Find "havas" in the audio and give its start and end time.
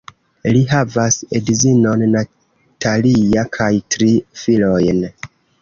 0.71-1.17